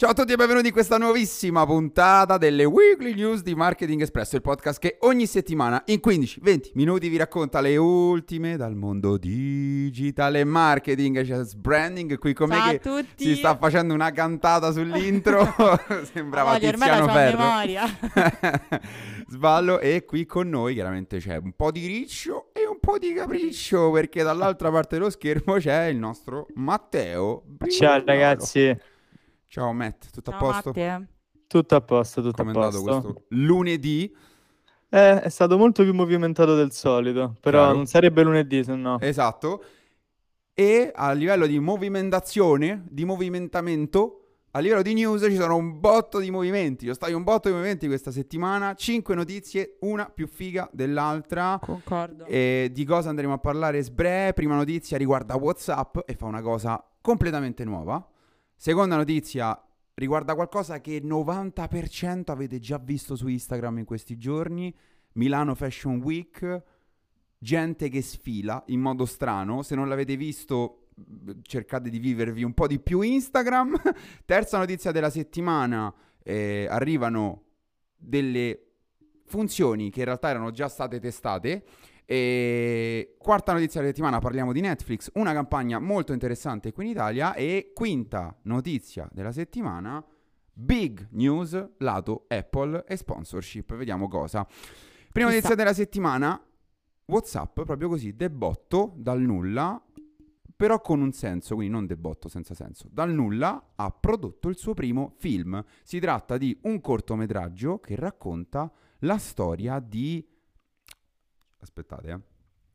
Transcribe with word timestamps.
Ciao 0.00 0.10
a 0.10 0.14
tutti 0.14 0.32
e 0.32 0.36
benvenuti 0.36 0.68
in 0.68 0.72
questa 0.72 0.96
nuovissima 0.96 1.66
puntata 1.66 2.38
delle 2.38 2.62
Weekly 2.64 3.14
News 3.14 3.42
di 3.42 3.56
Marketing 3.56 4.00
Espresso, 4.00 4.36
il 4.36 4.42
podcast 4.42 4.78
che 4.78 4.98
ogni 5.00 5.26
settimana 5.26 5.82
in 5.86 5.98
15-20 6.00 6.70
minuti 6.74 7.08
vi 7.08 7.16
racconta 7.16 7.60
le 7.60 7.76
ultime 7.76 8.56
dal 8.56 8.76
mondo 8.76 9.16
digitale 9.16 10.44
marketing, 10.44 11.24
c'è 11.24 11.42
branding 11.56 12.16
qui 12.16 12.32
con 12.32 12.48
Ciao 12.48 12.58
me 12.60 12.64
a 12.64 12.70
che 12.70 12.78
tutti. 12.78 13.24
si 13.24 13.34
sta 13.34 13.56
facendo 13.56 13.92
una 13.92 14.12
cantata 14.12 14.70
sull'intro, 14.70 15.52
sembrava 16.12 16.54
ormai 16.54 16.70
Tiziano 16.70 17.08
Ferro. 17.08 18.80
Sballo 19.30 19.80
e 19.80 20.04
qui 20.04 20.26
con 20.26 20.48
noi 20.48 20.74
chiaramente 20.74 21.18
c'è 21.18 21.38
un 21.38 21.54
po' 21.56 21.72
di 21.72 21.84
riccio 21.88 22.50
e 22.52 22.64
un 22.68 22.78
po' 22.78 22.98
di 22.98 23.14
capriccio 23.14 23.90
perché 23.90 24.22
dall'altra 24.22 24.70
parte 24.70 24.96
dello 24.96 25.10
schermo 25.10 25.54
c'è 25.54 25.86
il 25.86 25.96
nostro 25.96 26.46
Matteo. 26.54 27.42
Ciao 27.68 28.00
Brignolo. 28.00 28.04
ragazzi, 28.04 28.78
Ciao 29.50 29.72
Matt, 29.72 30.10
tutto 30.10 30.30
a 30.30 30.32
Ciao 30.34 30.42
posto? 30.50 30.72
Matte. 30.74 31.08
tutto 31.46 31.74
a 31.74 31.80
posto, 31.80 32.20
tutto 32.20 32.36
Come 32.44 32.50
a 32.50 32.52
è 32.52 32.56
andato 32.56 32.82
posto. 32.84 33.00
questo 33.12 33.24
lunedì? 33.30 34.14
Eh, 34.90 35.20
è 35.22 35.28
stato 35.28 35.56
molto 35.58 35.82
più 35.82 35.94
movimentato 35.94 36.54
del 36.54 36.70
solito, 36.72 37.34
però 37.40 37.60
Chiaro. 37.62 37.76
non 37.76 37.86
sarebbe 37.86 38.22
lunedì 38.22 38.62
se 38.62 38.74
no. 38.74 38.98
Esatto. 39.00 39.62
E 40.52 40.92
a 40.94 41.12
livello 41.12 41.46
di 41.46 41.58
movimentazione, 41.60 42.84
di 42.90 43.04
movimentamento, 43.04 44.14
a 44.50 44.58
livello 44.60 44.82
di 44.82 44.92
news 44.94 45.22
ci 45.22 45.36
sono 45.36 45.56
un 45.56 45.78
botto 45.78 46.18
di 46.18 46.30
movimenti. 46.30 46.84
Io 46.86 46.94
stai 46.94 47.12
un 47.14 47.22
botto 47.22 47.48
di 47.48 47.54
movimenti 47.54 47.86
questa 47.86 48.10
settimana, 48.10 48.74
cinque 48.74 49.14
notizie, 49.14 49.76
una 49.80 50.10
più 50.10 50.26
figa 50.26 50.68
dell'altra. 50.72 51.58
Concordo. 51.62 52.24
E 52.26 52.70
di 52.72 52.84
cosa 52.84 53.08
andremo 53.08 53.32
a 53.34 53.38
parlare? 53.38 53.80
Sbre, 53.82 54.32
prima 54.34 54.56
notizia 54.56 54.98
riguarda 54.98 55.36
WhatsApp 55.36 55.98
e 56.06 56.14
fa 56.14 56.26
una 56.26 56.42
cosa 56.42 56.82
completamente 57.00 57.64
nuova. 57.64 58.06
Seconda 58.60 58.96
notizia 58.96 59.56
riguarda 59.94 60.34
qualcosa 60.34 60.80
che 60.80 61.00
90% 61.00 62.24
avete 62.32 62.58
già 62.58 62.78
visto 62.78 63.14
su 63.14 63.28
Instagram 63.28 63.78
in 63.78 63.84
questi 63.84 64.18
giorni. 64.18 64.74
Milano 65.12 65.54
Fashion 65.54 66.00
Week, 66.02 66.62
gente 67.38 67.88
che 67.88 68.02
sfila 68.02 68.64
in 68.66 68.80
modo 68.80 69.06
strano. 69.06 69.62
Se 69.62 69.76
non 69.76 69.88
l'avete 69.88 70.16
visto, 70.16 70.88
cercate 71.42 71.88
di 71.88 72.00
vivervi 72.00 72.42
un 72.42 72.52
po' 72.52 72.66
di 72.66 72.80
più 72.80 73.00
Instagram. 73.00 73.80
Terza 74.26 74.58
notizia 74.58 74.90
della 74.90 75.10
settimana, 75.10 75.94
eh, 76.24 76.66
arrivano 76.68 77.44
delle 77.96 78.70
funzioni 79.26 79.88
che 79.90 80.00
in 80.00 80.06
realtà 80.06 80.30
erano 80.30 80.50
già 80.50 80.66
state 80.66 80.98
testate. 80.98 81.64
E 82.10 83.16
quarta 83.18 83.52
notizia 83.52 83.80
della 83.80 83.92
settimana 83.92 84.18
parliamo 84.18 84.54
di 84.54 84.62
Netflix, 84.62 85.10
una 85.16 85.34
campagna 85.34 85.78
molto 85.78 86.14
interessante 86.14 86.72
qui 86.72 86.86
in 86.86 86.90
Italia. 86.92 87.34
E 87.34 87.72
quinta 87.74 88.34
notizia 88.44 89.06
della 89.12 89.30
settimana, 89.30 90.02
big 90.50 91.08
news 91.10 91.72
lato 91.76 92.24
Apple 92.28 92.84
e 92.88 92.96
sponsorship. 92.96 93.74
Vediamo 93.76 94.08
cosa. 94.08 94.46
Prima 95.12 95.28
notizia 95.28 95.54
della 95.54 95.74
settimana, 95.74 96.42
WhatsApp, 97.04 97.60
proprio 97.60 97.90
così, 97.90 98.16
debotto 98.16 98.94
dal 98.96 99.20
nulla, 99.20 99.78
però 100.56 100.80
con 100.80 101.02
un 101.02 101.12
senso, 101.12 101.56
quindi 101.56 101.74
non 101.74 101.84
debotto 101.84 102.28
senza 102.28 102.54
senso. 102.54 102.88
Dal 102.90 103.12
nulla 103.12 103.72
ha 103.74 103.90
prodotto 103.90 104.48
il 104.48 104.56
suo 104.56 104.72
primo 104.72 105.12
film. 105.18 105.62
Si 105.82 106.00
tratta 106.00 106.38
di 106.38 106.58
un 106.62 106.80
cortometraggio 106.80 107.80
che 107.80 107.96
racconta 107.96 108.72
la 109.00 109.18
storia 109.18 109.78
di... 109.78 110.26
Aspettate, 111.60 112.10
eh. 112.10 112.20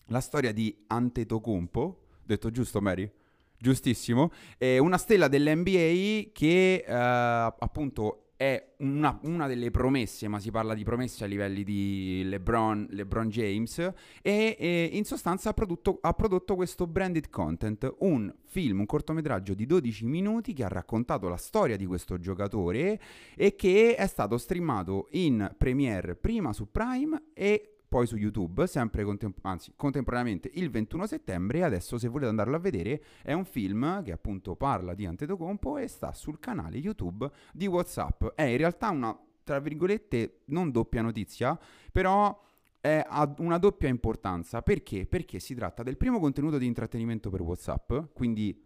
La 0.08 0.20
storia 0.20 0.52
di 0.52 0.84
Antetokounmpo, 0.88 2.08
detto 2.24 2.52
giusto 2.52 2.82
Mary? 2.82 3.10
Giustissimo. 3.58 4.32
È 4.58 4.78
una 4.78 4.98
stella 4.98 5.30
dell'NBA 5.30 6.32
che 6.34 6.84
eh, 6.86 6.94
appunto 6.94 8.24
è 8.36 8.74
una, 8.80 9.18
una 9.24 9.48
delle 9.48 9.72
promesse, 9.72 10.28
ma 10.28 10.38
si 10.40 10.52
parla 10.52 10.74
di 10.74 10.84
promesse 10.84 11.24
a 11.24 11.28
livelli 11.28 11.64
di 11.64 12.24
LeBron, 12.26 12.88
LeBron 12.90 13.30
James, 13.30 13.80
e, 14.22 14.58
e 14.60 14.90
in 14.92 15.06
sostanza 15.06 15.50
ha 15.50 15.54
prodotto, 15.54 16.00
ha 16.02 16.14
prodotto 16.14 16.56
questo 16.56 16.86
branded 16.86 17.30
content, 17.30 17.96
un 18.00 18.34
film, 18.44 18.80
un 18.80 18.86
cortometraggio 18.86 19.54
di 19.54 19.66
12 19.66 20.06
minuti 20.06 20.52
che 20.52 20.66
ha 20.66 20.68
raccontato 20.68 21.30
la 21.30 21.38
storia 21.38 21.78
di 21.78 21.86
questo 21.86 22.20
giocatore 22.20 23.00
e 23.36 23.56
che 23.56 23.96
è 23.96 24.08
stato 24.08 24.38
streamato 24.38 25.08
in 25.12 25.50
premiere 25.58 26.16
prima 26.16 26.52
su 26.52 26.70
Prime 26.70 27.28
e 27.34 27.73
poi 27.94 28.08
su 28.08 28.18
YouTube, 28.18 28.66
sempre 28.66 29.04
contem- 29.04 29.38
anzi, 29.44 29.72
contemporaneamente 29.76 30.50
il 30.56 30.72
21 30.72 31.06
settembre. 31.06 31.64
Adesso, 31.64 32.00
se 32.00 32.08
volete 32.08 32.32
andarlo 32.32 32.56
a 32.56 32.60
vedere, 32.60 33.04
è 33.22 33.34
un 33.34 33.46
film 33.46 34.02
che 34.02 34.12
appunto 34.12 34.56
parla 34.56 34.96
di 34.96 35.06
Antetokounmpo 35.06 35.78
e 35.78 35.88
sta 35.88 36.12
sul 36.12 36.40
canale 36.40 36.78
YouTube 36.78 37.30
di 37.54 37.68
WhatsApp. 37.68 38.30
È 38.34 38.42
in 38.42 38.58
realtà 38.58 38.90
una, 38.90 39.16
tra 39.44 39.60
virgolette, 39.60 40.40
non 40.46 40.72
doppia 40.72 41.04
notizia, 41.04 41.56
però 41.92 42.36
ha 42.82 43.36
una 43.38 43.60
doppia 43.60 43.90
importanza. 43.90 44.64
Perché? 44.64 45.06
Perché 45.06 45.38
si 45.38 45.54
tratta 45.54 45.84
del 45.84 45.96
primo 45.96 46.20
contenuto 46.20 46.58
di 46.58 46.66
intrattenimento 46.66 47.30
per 47.30 47.44
WhatsApp, 47.44 47.94
quindi 48.12 48.60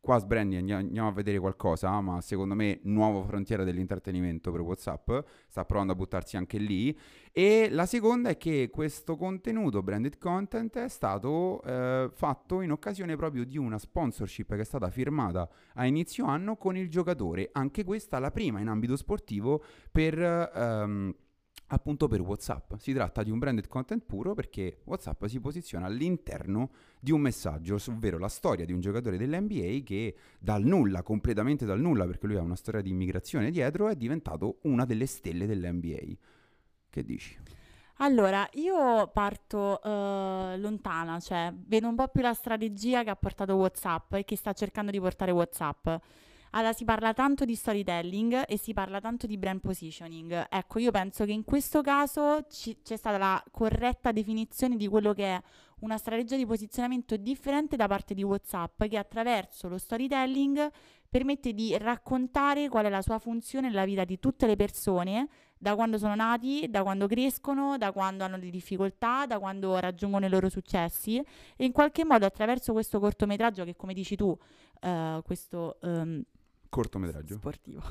qua 0.00 0.16
andiamo, 0.30 0.76
andiamo 0.76 1.08
a 1.08 1.12
vedere 1.12 1.38
qualcosa, 1.38 2.00
ma 2.00 2.20
secondo 2.20 2.54
me 2.54 2.80
nuova 2.84 3.22
frontiera 3.22 3.64
dell'intrattenimento 3.64 4.50
per 4.50 4.60
WhatsApp, 4.60 5.10
sta 5.46 5.64
provando 5.64 5.92
a 5.92 5.96
buttarsi 5.96 6.36
anche 6.36 6.58
lì. 6.58 6.96
E 7.32 7.68
la 7.70 7.86
seconda 7.86 8.30
è 8.30 8.36
che 8.36 8.70
questo 8.72 9.16
contenuto, 9.16 9.82
branded 9.82 10.18
content, 10.18 10.78
è 10.78 10.88
stato 10.88 11.62
eh, 11.62 12.10
fatto 12.12 12.60
in 12.62 12.72
occasione 12.72 13.14
proprio 13.16 13.44
di 13.44 13.58
una 13.58 13.78
sponsorship 13.78 14.54
che 14.54 14.60
è 14.60 14.64
stata 14.64 14.90
firmata 14.90 15.48
a 15.74 15.86
inizio 15.86 16.24
anno 16.24 16.56
con 16.56 16.76
il 16.76 16.88
giocatore. 16.88 17.50
Anche 17.52 17.84
questa 17.84 18.18
la 18.18 18.30
prima 18.30 18.60
in 18.60 18.68
ambito 18.68 18.96
sportivo 18.96 19.62
per... 19.90 20.18
ehm, 20.18 21.14
Appunto 21.72 22.08
per 22.08 22.20
WhatsApp. 22.20 22.74
Si 22.78 22.92
tratta 22.92 23.22
di 23.22 23.30
un 23.30 23.38
branded 23.38 23.68
content 23.68 24.04
puro 24.04 24.34
perché 24.34 24.80
WhatsApp 24.84 25.26
si 25.26 25.38
posiziona 25.38 25.86
all'interno 25.86 26.70
di 26.98 27.12
un 27.12 27.20
messaggio, 27.20 27.78
ovvero 27.88 28.18
la 28.18 28.28
storia 28.28 28.64
di 28.64 28.72
un 28.72 28.80
giocatore 28.80 29.16
dell'NBA 29.16 29.84
che 29.84 30.16
dal 30.40 30.64
nulla, 30.64 31.02
completamente 31.02 31.64
dal 31.64 31.80
nulla, 31.80 32.06
perché 32.06 32.26
lui 32.26 32.36
ha 32.36 32.42
una 32.42 32.56
storia 32.56 32.80
di 32.80 32.90
immigrazione 32.90 33.50
dietro, 33.50 33.88
è 33.88 33.94
diventato 33.94 34.58
una 34.62 34.84
delle 34.84 35.06
stelle 35.06 35.46
dell'NBA. 35.46 36.16
Che 36.90 37.04
dici? 37.04 37.38
Allora, 38.02 38.48
io 38.54 39.08
parto 39.08 39.80
eh, 39.82 40.56
lontana, 40.56 41.20
cioè 41.20 41.52
vedo 41.54 41.86
un 41.86 41.94
po' 41.94 42.08
più 42.08 42.22
la 42.22 42.32
strategia 42.32 43.04
che 43.04 43.10
ha 43.10 43.16
portato 43.16 43.54
WhatsApp 43.54 44.14
e 44.14 44.24
che 44.24 44.36
sta 44.36 44.52
cercando 44.54 44.90
di 44.90 44.98
portare 44.98 45.30
WhatsApp. 45.32 45.88
Allora, 46.52 46.72
si 46.72 46.84
parla 46.84 47.12
tanto 47.12 47.44
di 47.44 47.54
storytelling 47.54 48.44
e 48.48 48.58
si 48.58 48.72
parla 48.72 49.00
tanto 49.00 49.28
di 49.28 49.38
brand 49.38 49.60
positioning. 49.60 50.46
Ecco, 50.50 50.80
io 50.80 50.90
penso 50.90 51.24
che 51.24 51.30
in 51.30 51.44
questo 51.44 51.80
caso 51.80 52.44
ci- 52.50 52.78
c'è 52.82 52.96
stata 52.96 53.18
la 53.18 53.42
corretta 53.52 54.10
definizione 54.10 54.76
di 54.76 54.88
quello 54.88 55.12
che 55.12 55.36
è 55.36 55.42
una 55.80 55.96
strategia 55.96 56.36
di 56.36 56.46
posizionamento 56.46 57.16
differente 57.16 57.76
da 57.76 57.86
parte 57.86 58.14
di 58.14 58.24
WhatsApp, 58.24 58.82
che 58.84 58.98
attraverso 58.98 59.68
lo 59.68 59.78
storytelling 59.78 60.70
permette 61.08 61.52
di 61.52 61.76
raccontare 61.78 62.68
qual 62.68 62.84
è 62.84 62.88
la 62.88 63.02
sua 63.02 63.18
funzione 63.18 63.68
nella 63.68 63.84
vita 63.84 64.04
di 64.04 64.18
tutte 64.18 64.46
le 64.46 64.56
persone 64.56 65.28
da 65.56 65.74
quando 65.74 65.98
sono 65.98 66.14
nati, 66.14 66.68
da 66.68 66.82
quando 66.82 67.06
crescono, 67.06 67.76
da 67.76 67.92
quando 67.92 68.24
hanno 68.24 68.36
le 68.36 68.50
difficoltà, 68.50 69.26
da 69.26 69.38
quando 69.38 69.78
raggiungono 69.78 70.26
i 70.26 70.28
loro 70.28 70.48
successi 70.48 71.22
e 71.56 71.64
in 71.64 71.72
qualche 71.72 72.04
modo 72.04 72.26
attraverso 72.26 72.72
questo 72.72 72.98
cortometraggio 72.98 73.64
che 73.64 73.76
come 73.76 73.92
dici 73.92 74.16
tu, 74.16 74.36
eh, 74.80 75.20
questo 75.24 75.78
ehm, 75.82 76.22
Cortometraggio 76.70 77.34
sportivo, 77.36 77.82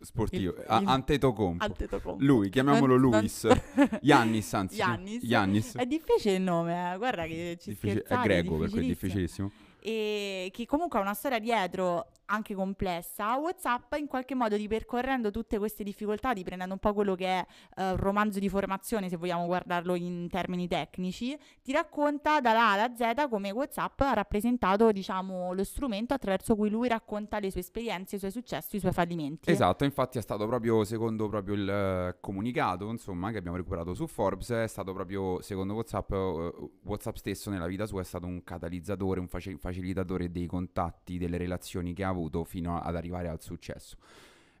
sportivo. 0.00 0.52
Il- 0.56 0.64
A- 0.68 0.80
il- 0.80 0.86
Antetokounmpo. 0.88 1.64
Antetokounmpo. 1.64 2.24
Lui, 2.24 2.48
chiamiamolo 2.48 2.96
Non- 2.96 3.10
non- 3.10 3.20
Luis. 3.20 3.46
Yannis, 4.00 4.54
anzi. 4.54 4.76
Giannis. 4.76 5.22
Yannis. 5.24 5.76
È 5.76 5.84
difficile 5.86 6.36
il 6.36 6.42
nome, 6.42 6.92
eh, 6.94 6.96
guarda 6.96 7.26
che 7.26 7.58
ci 7.60 7.70
Difficile- 7.70 8.02
è 8.04 8.16
greco, 8.22 8.56
per 8.56 8.70
cui 8.70 8.78
è 8.80 8.86
difficilissimo. 8.86 9.50
e 9.80 10.50
che 10.52 10.66
comunque 10.66 10.98
ha 10.98 11.02
una 11.02 11.14
storia 11.14 11.38
dietro 11.38 12.06
anche 12.30 12.54
complessa, 12.54 13.36
WhatsApp 13.36 13.94
in 13.94 14.06
qualche 14.06 14.34
modo 14.34 14.56
ripercorrendo 14.56 15.30
tutte 15.30 15.58
queste 15.58 15.82
difficoltà, 15.82 16.30
riprendendo 16.30 16.74
un 16.74 16.80
po' 16.80 16.92
quello 16.92 17.14
che 17.14 17.26
è 17.26 17.46
eh, 17.76 17.90
un 17.90 17.96
romanzo 17.96 18.38
di 18.38 18.48
formazione, 18.48 19.08
se 19.08 19.16
vogliamo 19.16 19.46
guardarlo 19.46 19.94
in 19.94 20.28
termini 20.30 20.68
tecnici, 20.68 21.38
ti 21.62 21.72
racconta 21.72 22.40
dalla 22.40 22.68
A 22.68 22.72
alla 22.72 22.94
Z 22.94 23.28
come 23.28 23.50
WhatsApp 23.50 24.00
ha 24.00 24.12
rappresentato, 24.14 24.92
diciamo, 24.92 25.52
lo 25.52 25.64
strumento 25.64 26.14
attraverso 26.14 26.54
cui 26.54 26.70
lui 26.70 26.88
racconta 26.88 27.38
le 27.38 27.50
sue 27.50 27.60
esperienze, 27.60 28.16
i 28.16 28.18
suoi 28.18 28.30
successi, 28.30 28.76
i 28.76 28.80
suoi 28.80 28.92
fallimenti. 28.92 29.50
Esatto, 29.50 29.84
infatti 29.84 30.18
è 30.18 30.22
stato 30.22 30.46
proprio, 30.46 30.84
secondo 30.84 31.28
proprio 31.28 31.54
il 31.54 31.68
eh, 31.68 32.16
comunicato, 32.20 32.88
insomma, 32.90 33.30
che 33.30 33.38
abbiamo 33.38 33.56
recuperato 33.56 33.94
su 33.94 34.06
Forbes, 34.06 34.50
è 34.50 34.68
stato 34.68 34.92
proprio, 34.92 35.40
secondo 35.40 35.74
WhatsApp, 35.74 36.12
eh, 36.12 36.52
WhatsApp 36.84 37.16
stesso 37.16 37.50
nella 37.50 37.66
vita 37.66 37.86
sua 37.86 38.02
è 38.02 38.04
stato 38.04 38.26
un 38.26 38.44
catalizzatore, 38.44 39.20
un 39.20 39.28
face- 39.28 39.56
facilitatore 39.56 40.30
dei 40.30 40.46
contatti, 40.46 41.16
delle 41.16 41.38
relazioni 41.38 41.94
che 41.94 42.04
ha 42.04 42.16
avuto 42.18 42.44
fino 42.44 42.80
ad 42.80 42.96
arrivare 42.96 43.28
al 43.28 43.40
successo. 43.40 43.96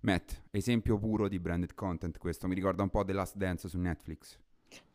Matt, 0.00 0.42
esempio 0.50 0.96
puro 0.96 1.28
di 1.28 1.38
branded 1.38 1.74
content 1.74 2.16
questo, 2.18 2.46
mi 2.46 2.54
ricorda 2.54 2.82
un 2.82 2.88
po' 2.88 3.04
The 3.04 3.12
Last 3.12 3.36
Dance 3.36 3.68
su 3.68 3.78
Netflix. 3.78 4.38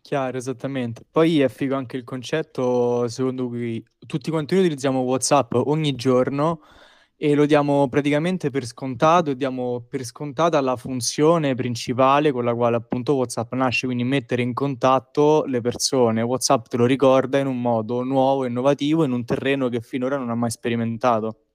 Chiaro, 0.01 0.37
esattamente. 0.37 1.05
Poi 1.09 1.41
è 1.41 1.49
figo 1.49 1.75
anche 1.75 1.97
il 1.97 2.03
concetto 2.03 3.07
secondo 3.07 3.47
cui 3.47 3.83
tutti 4.05 4.29
quanti 4.29 4.53
noi 4.53 4.63
utilizziamo 4.65 4.99
WhatsApp 4.99 5.53
ogni 5.53 5.95
giorno 5.95 6.61
e 7.15 7.35
lo 7.35 7.45
diamo 7.45 7.87
praticamente 7.87 8.49
per 8.49 8.65
scontato 8.65 9.31
e 9.31 9.35
diamo 9.37 9.85
per 9.87 10.03
scontata 10.03 10.59
la 10.59 10.75
funzione 10.75 11.55
principale 11.55 12.33
con 12.33 12.43
la 12.43 12.53
quale 12.53 12.75
appunto 12.75 13.15
WhatsApp 13.15 13.53
nasce, 13.53 13.85
quindi 13.85 14.03
mettere 14.03 14.41
in 14.41 14.53
contatto 14.53 15.45
le 15.45 15.61
persone. 15.61 16.21
WhatsApp 16.21 16.65
te 16.67 16.77
lo 16.77 16.85
ricorda 16.85 17.39
in 17.39 17.47
un 17.47 17.61
modo 17.61 18.03
nuovo, 18.03 18.45
innovativo, 18.45 19.05
in 19.05 19.13
un 19.13 19.23
terreno 19.23 19.69
che 19.69 19.79
finora 19.79 20.17
non 20.17 20.29
ha 20.31 20.35
mai 20.35 20.51
sperimentato. 20.51 21.45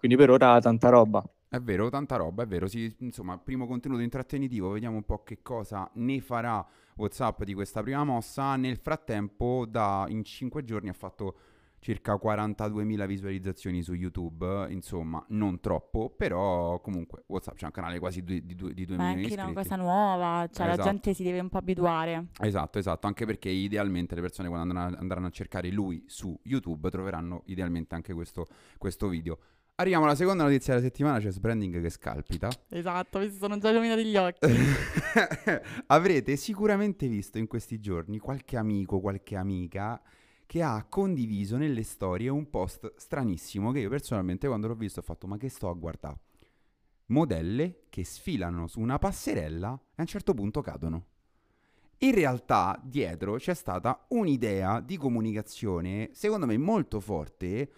Quindi 0.00 0.16
per 0.16 0.30
ora 0.30 0.58
tanta 0.60 0.88
roba. 0.88 1.22
È 1.48 1.58
vero, 1.58 1.88
tanta 1.90 2.16
roba, 2.16 2.44
è 2.44 2.46
vero. 2.46 2.66
Sì, 2.68 2.94
insomma, 3.00 3.36
primo 3.36 3.66
contenuto 3.66 4.00
intrattenitivo, 4.02 4.70
vediamo 4.70 4.96
un 4.96 5.04
po' 5.04 5.22
che 5.24 5.42
cosa 5.42 5.90
ne 5.94 6.20
farà 6.20 6.64
WhatsApp 6.96 7.42
di 7.42 7.54
questa 7.54 7.82
prima 7.82 8.02
mossa. 8.04 8.56
Nel 8.56 8.76
frattempo, 8.78 9.66
da, 9.68 10.06
in 10.08 10.24
5 10.24 10.64
giorni 10.64 10.88
ha 10.88 10.92
fatto 10.94 11.36
circa 11.80 12.14
42.000 12.14 13.06
visualizzazioni 13.06 13.82
su 13.82 13.94
YouTube, 13.94 14.66
insomma, 14.70 15.22
non 15.30 15.60
troppo, 15.60 16.10
però 16.10 16.78
comunque 16.80 17.24
WhatsApp 17.26 17.56
c'è 17.56 17.64
un 17.64 17.70
canale 17.72 17.98
quasi 17.98 18.22
di, 18.22 18.44
di, 18.46 18.54
di 18.74 18.84
2 18.84 18.96
Ma 18.96 19.10
è 19.10 19.14
milioni 19.14 19.26
di 19.26 19.32
anche 19.32 19.34
una 19.34 19.50
iscritti. 19.50 19.54
cosa 19.54 19.76
nuova, 19.76 20.48
cioè 20.52 20.66
la 20.66 20.72
Esatto. 20.74 20.88
gente 20.90 21.14
si 21.14 21.22
deve 21.24 21.40
un 21.40 21.48
po' 21.48 21.58
abituare. 21.58 22.28
Esatto, 22.40 22.78
esatto, 22.78 23.06
anche 23.06 23.26
perché 23.26 23.48
idealmente 23.48 24.14
le 24.14 24.20
persone 24.20 24.48
quando 24.48 24.68
andranno, 24.72 24.96
andranno 24.98 25.26
a 25.26 25.30
cercare 25.30 25.70
lui 25.70 26.04
su 26.06 26.38
YouTube 26.44 26.90
troveranno 26.90 27.42
idealmente 27.46 27.94
anche 27.94 28.12
questo, 28.14 28.46
questo 28.78 29.08
video. 29.08 29.38
Arriviamo 29.80 30.04
alla 30.04 30.14
seconda 30.14 30.42
notizia 30.42 30.74
della 30.74 30.84
settimana, 30.84 31.18
c'è 31.20 31.32
Sbranding 31.32 31.80
che 31.80 31.88
scalpita. 31.88 32.50
Esatto, 32.68 33.18
mi 33.18 33.30
sono 33.32 33.56
già 33.56 33.70
illuminati 33.70 34.04
gli 34.04 34.14
occhi. 34.14 34.46
Avrete 35.86 36.36
sicuramente 36.36 37.08
visto 37.08 37.38
in 37.38 37.46
questi 37.46 37.80
giorni 37.80 38.18
qualche 38.18 38.58
amico, 38.58 39.00
qualche 39.00 39.36
amica 39.36 39.98
che 40.44 40.62
ha 40.62 40.84
condiviso 40.86 41.56
nelle 41.56 41.82
storie 41.82 42.28
un 42.28 42.50
post 42.50 42.92
stranissimo 42.96 43.72
che 43.72 43.78
io 43.78 43.88
personalmente 43.88 44.48
quando 44.48 44.66
l'ho 44.66 44.74
visto 44.74 45.00
ho 45.00 45.02
fatto 45.02 45.26
ma 45.26 45.38
che 45.38 45.48
sto 45.48 45.70
a 45.70 45.72
guardare? 45.72 46.18
Modelle 47.06 47.84
che 47.88 48.04
sfilano 48.04 48.66
su 48.66 48.80
una 48.80 48.98
passerella 48.98 49.72
e 49.72 49.94
a 49.96 50.02
un 50.02 50.06
certo 50.06 50.34
punto 50.34 50.60
cadono. 50.60 51.06
In 52.00 52.14
realtà 52.14 52.78
dietro 52.84 53.36
c'è 53.36 53.54
stata 53.54 54.04
un'idea 54.08 54.80
di 54.80 54.98
comunicazione 54.98 56.10
secondo 56.12 56.44
me 56.44 56.58
molto 56.58 57.00
forte 57.00 57.70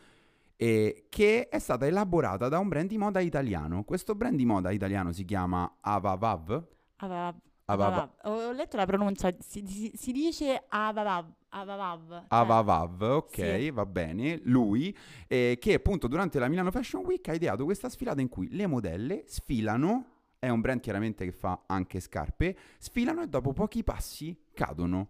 eh, 0.62 1.06
che 1.08 1.48
è 1.48 1.58
stata 1.58 1.86
elaborata 1.88 2.48
da 2.48 2.60
un 2.60 2.68
brand 2.68 2.88
di 2.88 2.96
moda 2.96 3.18
italiano. 3.18 3.82
Questo 3.82 4.14
brand 4.14 4.36
di 4.36 4.44
moda 4.44 4.70
italiano 4.70 5.10
si 5.10 5.24
chiama 5.24 5.78
Avavav. 5.80 6.50
Avavav. 6.98 7.34
Avavav. 7.64 7.64
Avavav. 7.64 8.10
Ho 8.22 8.52
letto 8.52 8.76
la 8.76 8.86
pronuncia, 8.86 9.34
si, 9.40 9.64
si- 9.66 9.90
si 9.92 10.12
dice 10.12 10.62
Avavav. 10.68 11.32
Avavav. 11.48 12.08
cioè- 12.08 12.24
Avavav, 12.28 13.02
ok, 13.02 13.34
sì. 13.34 13.70
va 13.72 13.84
bene. 13.86 14.38
Lui, 14.44 14.96
eh, 15.26 15.58
che 15.60 15.74
appunto 15.74 16.06
durante 16.06 16.38
la 16.38 16.46
Milano 16.46 16.70
Fashion 16.70 17.04
Week 17.04 17.26
ha 17.26 17.34
ideato 17.34 17.64
questa 17.64 17.88
sfilata 17.88 18.20
in 18.20 18.28
cui 18.28 18.48
le 18.52 18.68
modelle 18.68 19.24
sfilano, 19.26 20.04
è 20.38 20.48
un 20.48 20.60
brand 20.60 20.78
chiaramente 20.80 21.24
che 21.24 21.32
fa 21.32 21.64
anche 21.66 21.98
scarpe, 21.98 22.56
sfilano 22.78 23.22
e 23.22 23.26
dopo 23.26 23.52
pochi 23.52 23.82
passi 23.82 24.44
cadono. 24.54 25.08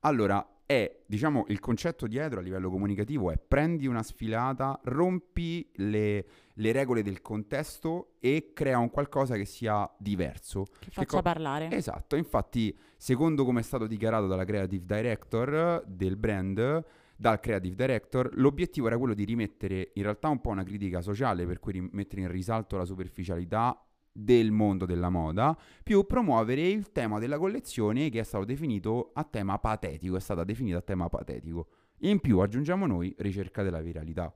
Allora, 0.00 0.46
è, 0.68 1.00
diciamo, 1.06 1.46
il 1.48 1.60
concetto 1.60 2.06
dietro 2.06 2.40
a 2.40 2.42
livello 2.42 2.68
comunicativo 2.68 3.30
è 3.30 3.38
prendi 3.38 3.86
una 3.86 4.02
sfilata, 4.02 4.78
rompi 4.84 5.66
le, 5.76 6.26
le 6.52 6.72
regole 6.72 7.02
del 7.02 7.22
contesto 7.22 8.16
e 8.20 8.50
crea 8.52 8.76
un 8.76 8.90
qualcosa 8.90 9.36
che 9.36 9.46
sia 9.46 9.90
diverso. 9.96 10.66
Che 10.78 10.90
faccia 10.90 11.06
co- 11.06 11.22
parlare. 11.22 11.70
Esatto, 11.70 12.16
infatti, 12.16 12.76
secondo 12.98 13.46
come 13.46 13.60
è 13.60 13.62
stato 13.62 13.86
dichiarato 13.86 14.26
dalla 14.26 14.44
creative 14.44 14.84
director 14.84 15.84
del 15.86 16.16
brand, 16.16 16.84
dal 17.16 17.40
creative 17.40 17.74
director, 17.74 18.30
l'obiettivo 18.34 18.88
era 18.88 18.98
quello 18.98 19.14
di 19.14 19.24
rimettere 19.24 19.92
in 19.94 20.02
realtà 20.02 20.28
un 20.28 20.42
po' 20.42 20.50
una 20.50 20.64
critica 20.64 21.00
sociale, 21.00 21.46
per 21.46 21.60
cui 21.60 21.72
rimettere 21.72 22.20
in 22.20 22.30
risalto 22.30 22.76
la 22.76 22.84
superficialità 22.84 23.87
del 24.20 24.50
mondo 24.50 24.84
della 24.84 25.10
moda, 25.10 25.56
più 25.82 26.04
promuovere 26.04 26.66
il 26.66 26.90
tema 26.90 27.20
della 27.20 27.38
collezione 27.38 28.10
che 28.10 28.20
è 28.20 28.24
stato 28.24 28.44
definito 28.44 29.10
a 29.14 29.22
tema 29.22 29.58
patetico, 29.58 30.16
è 30.16 30.20
stata 30.20 30.42
definita 30.42 30.78
a 30.78 30.82
tema 30.82 31.08
patetico. 31.08 31.68
In 31.98 32.20
più 32.20 32.40
aggiungiamo 32.40 32.86
noi 32.86 33.14
ricerca 33.18 33.62
della 33.62 33.80
viralità. 33.80 34.34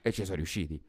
E 0.00 0.12
ci 0.12 0.24
sono 0.24 0.36
riusciti. 0.36 0.80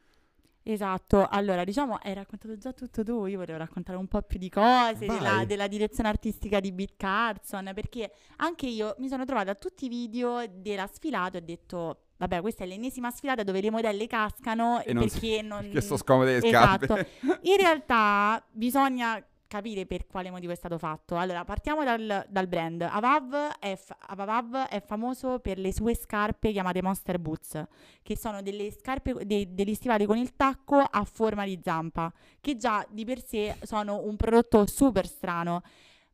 Esatto, 0.63 1.27
allora 1.27 1.63
diciamo 1.63 1.95
hai 1.95 2.13
raccontato 2.13 2.57
già 2.57 2.74
tutto 2.74 3.03
tu, 3.03 3.25
io 3.25 3.39
volevo 3.39 3.57
raccontare 3.57 3.97
un 3.97 4.07
po' 4.07 4.21
più 4.21 4.38
di 4.38 4.50
cose, 4.50 5.06
della, 5.06 5.44
della 5.45 5.68
direzione 5.68 6.09
artistica 6.09 6.59
di 6.59 6.71
Beat 6.71 6.94
Carson, 6.95 7.71
perché 7.74 8.12
anche 8.38 8.68
io 8.68 8.95
mi 9.00 9.07
sono 9.07 9.25
trovata 9.25 9.51
a 9.51 9.56
tutti 9.56 9.85
i 9.85 9.89
video 9.89 10.45
della 10.47 10.88
sfilata 10.88 11.38
e 11.38 11.42
ho 11.42 11.45
detto, 11.45 12.03
vabbè 12.19 12.42
questa 12.42 12.66
è 12.66 12.68
l'ennesima 12.68 13.10
sfilata 13.10 13.44
dove 13.44 13.62
le 13.62 13.71
modelle 13.71 14.06
cascano 14.06 14.83
E 14.83 14.94
non 14.94 15.07
perché 15.07 15.42
non... 15.42 15.69
Che 15.71 15.81
sto 15.81 15.98
scomode 15.98 16.39
le 16.39 16.50
scarpe. 16.50 16.86
Esatto. 16.86 17.39
In 17.44 17.57
realtà 17.57 18.45
bisogna 18.51 19.24
capire 19.48 19.88
per 19.88 20.06
quale 20.06 20.30
motivo 20.30 20.51
è 20.51 20.56
stato 20.56 20.77
fatto. 20.77 21.18
Allora, 21.18 21.44
partiamo 21.44 21.83
dal, 21.83 22.25
dal 22.30 22.48
brand. 22.48 22.81
Avav 22.83 23.33
è, 23.60 23.75
f- 23.75 23.95
Avavav 24.07 24.68
è 24.68 24.80
famoso 24.80 25.39
per 25.39 25.57
le 25.57 25.74
sue 25.74 25.95
scarpe 25.95 26.51
chiamate 26.51 26.83
Monster 26.83 27.18
Boots, 27.18 27.66
che 28.04 28.16
sono 28.16 28.44
delle 28.44 28.71
scarpe, 28.71 29.25
de- 29.25 29.48
degli 29.50 29.74
stivali 29.74 30.06
con 30.06 30.18
il 30.18 30.36
tacco 30.36 30.77
a 30.77 31.04
forma 31.04 31.45
di 31.45 31.60
zampa, 31.63 32.13
che 32.39 32.56
già 32.57 32.86
di 32.89 33.04
per 33.06 33.25
sé 33.25 33.56
sono 33.63 34.01
un 34.04 34.16
prodotto 34.16 34.68
super 34.68 35.07
strano. 35.07 35.63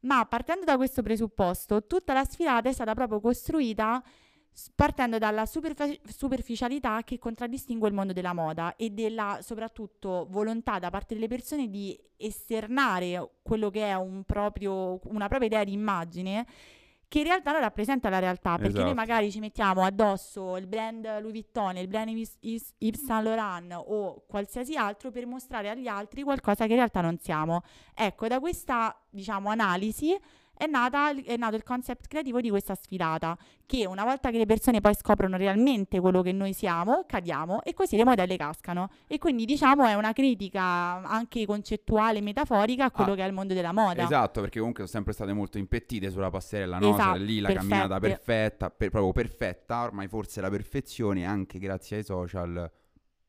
Ma 0.01 0.25
partendo 0.25 0.63
da 0.63 0.77
questo 0.77 1.01
presupposto, 1.01 1.85
tutta 1.85 2.13
la 2.13 2.23
sfilata 2.23 2.69
è 2.69 2.73
stata 2.73 2.93
proprio 2.93 3.19
costruita 3.19 4.01
partendo 4.75 5.17
dalla 5.17 5.45
superfa- 5.45 5.91
superficialità 6.07 7.01
che 7.03 7.19
contraddistingue 7.19 7.87
il 7.89 7.93
mondo 7.93 8.13
della 8.13 8.33
moda 8.33 8.75
e 8.75 8.89
della 8.89 9.39
soprattutto 9.41 10.27
volontà 10.29 10.79
da 10.79 10.89
parte 10.89 11.13
delle 11.13 11.27
persone 11.27 11.69
di 11.69 11.99
esternare 12.17 13.31
quello 13.41 13.69
che 13.69 13.83
è 13.85 13.95
un 13.95 14.23
proprio, 14.23 14.99
una 15.05 15.27
propria 15.27 15.47
idea 15.47 15.63
di 15.63 15.73
immagine 15.73 16.45
che 17.07 17.19
in 17.19 17.25
realtà 17.25 17.51
non 17.51 17.61
rappresenta 17.61 18.09
la 18.09 18.19
realtà 18.19 18.57
perché 18.57 18.79
noi 18.79 18.91
Esatto. 18.91 18.95
magari 18.95 19.31
ci 19.31 19.39
mettiamo 19.39 19.83
addosso 19.83 20.57
il 20.57 20.65
brand 20.67 21.05
Louis 21.19 21.31
Vuitton, 21.31 21.77
il 21.77 21.87
brand 21.87 22.09
Yves- 22.09 22.37
Yves 22.79 23.03
Saint 23.05 23.23
Laurent 23.23 23.73
o 23.85 24.23
qualsiasi 24.27 24.75
altro 24.75 25.11
per 25.11 25.25
mostrare 25.27 25.69
agli 25.69 25.87
altri 25.87 26.23
qualcosa 26.23 26.65
che 26.65 26.71
in 26.71 26.77
realtà 26.77 27.01
non 27.01 27.17
siamo. 27.19 27.61
Ecco, 27.93 28.27
da 28.27 28.39
questa 28.39 28.97
diciamo 29.09 29.49
analisi 29.49 30.17
è, 30.57 30.65
nata, 30.67 31.11
è 31.11 31.37
nato 31.37 31.55
il 31.55 31.63
concept 31.63 32.07
creativo 32.07 32.41
di 32.41 32.49
questa 32.49 32.75
sfilata, 32.75 33.37
che 33.65 33.85
una 33.85 34.03
volta 34.03 34.31
che 34.31 34.37
le 34.37 34.45
persone 34.45 34.81
poi 34.81 34.93
scoprono 34.95 35.37
realmente 35.37 35.99
quello 35.99 36.21
che 36.21 36.31
noi 36.31 36.53
siamo, 36.53 37.03
cadiamo 37.07 37.61
e 37.63 37.73
così 37.73 37.97
le 37.97 38.05
modelle 38.05 38.37
cascano. 38.37 38.89
E 39.07 39.17
quindi 39.17 39.45
diciamo 39.45 39.85
è 39.85 39.93
una 39.95 40.13
critica 40.13 40.61
anche 41.03 41.45
concettuale 41.45 42.21
metaforica 42.21 42.85
a 42.85 42.91
quello 42.91 43.13
Ah, 43.13 43.15
che 43.15 43.23
è 43.23 43.27
il 43.27 43.33
mondo 43.33 43.53
della 43.53 43.71
moda. 43.71 44.03
Esatto, 44.03 44.41
perché 44.41 44.59
comunque 44.59 44.83
sono 44.85 44.95
sempre 44.95 45.13
state 45.13 45.33
molto 45.33 45.57
impettite 45.57 46.09
sulla 46.09 46.29
passerella, 46.29 46.77
no? 46.79 46.93
Esatto, 46.93 47.17
Cioè, 47.17 47.25
lì 47.25 47.39
la 47.39 47.53
camminata 47.53 47.99
perfette. 47.99 48.23
perfetta, 48.25 48.69
per- 48.69 48.89
proprio 48.89 49.11
perfetta, 49.11 49.83
ormai 49.83 50.07
forse 50.07 50.41
la 50.41 50.49
perfezione 50.49 51.25
anche 51.25 51.59
grazie 51.59 51.97
ai 51.97 52.03
social 52.03 52.71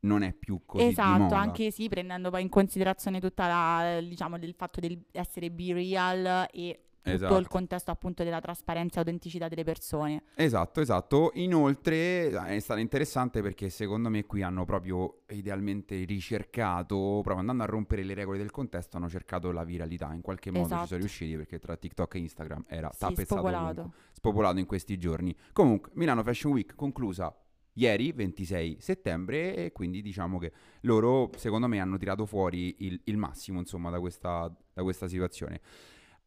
non 0.01 0.23
è 0.23 0.33
più 0.33 0.61
così 0.65 0.85
Esatto, 0.85 1.35
anche 1.35 1.71
sì, 1.73 1.89
prendendo 1.89 2.31
poi 2.31 2.43
in 2.43 2.49
considerazione 2.49 3.19
tutta 3.21 3.47
la, 3.49 4.01
diciamo, 4.01 4.39
del 4.39 4.55
fatto 4.55 4.79
di 4.79 5.03
essere 5.13 5.51
be 5.51 5.73
real 5.73 6.47
e 6.53 6.81
tutto 7.13 7.25
Esatto. 7.25 7.37
il 7.39 7.49
contesto 7.49 7.91
appunto 7.93 8.25
della 8.25 8.41
trasparenza 8.41 8.97
e 8.97 8.99
autenticità 9.01 9.49
delle 9.49 9.63
persone. 9.65 10.25
Esatto, 10.35 10.81
esatto. 10.81 11.31
Inoltre 11.35 12.29
eh, 12.31 12.47
è 12.57 12.59
stato 12.59 12.81
interessante 12.81 13.43
perché 13.43 13.71
secondo 13.71 14.09
me 14.11 14.25
qui 14.27 14.43
hanno 14.43 14.65
proprio 14.65 15.23
idealmente 15.29 16.05
ricercato, 16.05 16.97
proprio 17.23 17.39
andando 17.39 17.63
a 17.63 17.67
rompere 17.67 18.03
le 18.03 18.15
regole 18.15 18.39
del 18.39 18.51
contesto, 18.51 18.97
hanno 18.97 19.09
cercato 19.09 19.53
la 19.53 19.65
viralità. 19.65 20.13
In 20.13 20.21
qualche 20.21 20.51
modo 20.51 20.65
ci 20.67 20.73
Esatto. 20.73 20.87
sono 20.89 21.01
riusciti 21.01 21.37
perché 21.37 21.59
tra 21.59 21.77
TikTok 21.77 22.15
e 22.15 22.19
Instagram 22.19 22.65
era 22.69 22.91
Sì, 22.93 23.15
spopolato. 23.25 23.93
spopolato 24.13 24.59
in 24.59 24.67
questi 24.67 24.99
giorni. 24.99 25.35
Comunque, 25.53 25.91
Milano 25.95 26.23
Fashion 26.23 26.53
Week 26.53 26.75
conclusa 26.75 27.35
ieri, 27.75 28.11
26 28.13 28.79
settembre, 28.81 29.55
e 29.55 29.73
quindi 29.73 30.01
diciamo 30.03 30.39
che 30.39 30.51
loro, 30.83 31.31
secondo 31.37 31.67
me, 31.69 31.79
hanno 31.79 31.99
tirato 31.99 32.25
fuori 32.27 32.75
il, 32.87 32.99
il 33.05 33.17
massimo, 33.19 33.59
insomma, 33.61 33.91
da 33.91 34.01
questa, 34.01 34.51
da 34.73 34.83
questa 34.83 35.07
situazione. 35.09 35.61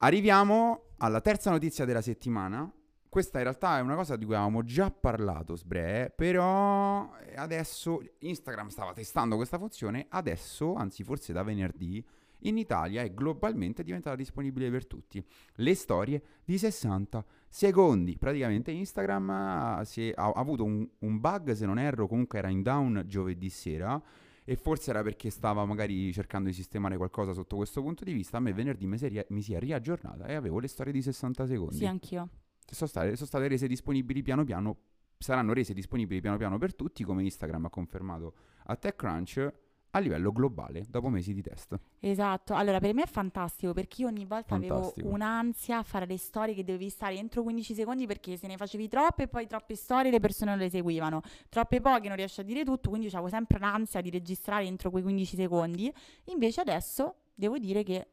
Arriviamo 0.01 0.93
alla 0.99 1.19
terza 1.19 1.51
notizia 1.51 1.83
della 1.83 2.01
settimana. 2.01 2.71
Questa 3.09 3.39
in 3.39 3.43
realtà 3.43 3.79
è 3.79 3.81
una 3.81 3.95
cosa 3.95 4.15
di 4.15 4.23
cui 4.23 4.33
avevamo 4.33 4.63
già 4.63 4.89
parlato, 4.91 5.57
Sbre, 5.57 6.13
però 6.15 7.11
adesso 7.35 7.99
Instagram 8.19 8.69
stava 8.69 8.93
testando 8.93 9.35
questa 9.35 9.57
funzione, 9.57 10.05
adesso, 10.07 10.75
anzi 10.75 11.03
forse 11.03 11.33
da 11.33 11.43
venerdì, 11.43 12.01
in 12.43 12.57
Italia 12.57 13.01
è 13.01 13.13
globalmente 13.13 13.83
diventata 13.83 14.15
disponibile 14.15 14.71
per 14.71 14.87
tutti. 14.87 15.21
Le 15.55 15.75
storie 15.75 16.23
di 16.45 16.57
60 16.57 17.25
secondi. 17.49 18.17
Praticamente 18.17 18.71
Instagram 18.71 19.81
è- 19.81 20.13
ha- 20.15 20.29
ha 20.29 20.39
avuto 20.39 20.63
un, 20.63 20.87
un 20.99 21.19
bug, 21.19 21.51
se 21.51 21.65
non 21.65 21.77
erro, 21.77 22.07
comunque 22.07 22.39
era 22.39 22.47
in 22.47 22.61
down 22.61 23.03
giovedì 23.05 23.49
sera 23.49 24.01
e 24.49 24.55
forse 24.55 24.89
era 24.89 25.03
perché 25.03 25.29
stava 25.29 25.63
magari 25.63 26.11
cercando 26.11 26.49
di 26.49 26.55
sistemare 26.55 26.97
qualcosa 26.97 27.33
sotto 27.33 27.55
questo 27.55 27.83
punto 27.83 28.03
di 28.03 28.13
vista. 28.13 28.37
A 28.37 28.39
me 28.39 28.51
venerdì 28.51 28.87
mi 28.87 28.97
si 28.97 29.05
è, 29.05 29.09
ria- 29.09 29.25
mi 29.29 29.43
si 29.43 29.53
è 29.53 29.59
riaggiornata 29.59 30.25
e 30.25 30.33
avevo 30.33 30.57
le 30.57 30.67
storie 30.67 30.91
di 30.91 31.03
60 31.03 31.45
secondi. 31.45 31.75
Sì, 31.75 31.85
anch'io. 31.85 32.29
sono, 32.65 32.89
state, 32.89 33.13
sono 33.13 33.27
state 33.27 33.47
rese 33.47 33.67
disponibili 33.67 34.23
piano 34.23 34.43
piano, 34.43 34.77
saranno 35.19 35.53
rese 35.53 35.75
disponibili 35.75 36.19
piano 36.19 36.37
piano 36.37 36.57
per 36.57 36.73
tutti, 36.73 37.03
come 37.03 37.21
Instagram 37.21 37.65
ha 37.65 37.69
confermato 37.69 38.33
a 38.63 38.75
TechCrunch. 38.75 39.53
A 39.91 39.99
livello 39.99 40.31
globale 40.31 40.85
dopo 40.87 41.09
mesi 41.09 41.33
di 41.33 41.41
test. 41.41 41.79
Esatto, 41.99 42.53
allora 42.53 42.79
per 42.79 42.93
me 42.93 43.03
è 43.03 43.07
fantastico 43.07 43.73
perché 43.73 44.01
io 44.01 44.07
ogni 44.07 44.25
volta 44.25 44.57
Fantastico. 44.57 44.99
avevo 44.99 45.13
un'ansia 45.15 45.79
a 45.79 45.83
fare 45.83 46.05
le 46.05 46.17
storie 46.17 46.53
che 46.53 46.63
dovevi 46.63 46.89
stare 46.89 47.15
entro 47.15 47.43
15 47.43 47.73
secondi 47.73 48.05
perché 48.05 48.37
se 48.37 48.47
ne 48.47 48.57
facevi 48.57 48.87
troppe 48.87 49.27
poi 49.27 49.47
troppe 49.47 49.75
storie 49.75 50.11
le 50.11 50.19
persone 50.19 50.51
non 50.51 50.59
le 50.59 50.69
seguivano, 50.69 51.21
troppe 51.49 51.81
poche 51.81 52.07
non 52.07 52.17
riesci 52.17 52.39
a 52.39 52.43
dire 52.43 52.63
tutto, 52.63 52.89
quindi 52.89 53.07
avevo 53.07 53.29
sempre 53.29 53.59
l'ansia 53.59 54.01
di 54.01 54.09
registrare 54.09 54.65
entro 54.65 54.89
quei 54.89 55.03
15 55.03 55.35
secondi. 55.35 55.91
Invece 56.25 56.61
adesso 56.61 57.15
devo 57.33 57.57
dire 57.57 57.83
che 57.83 58.07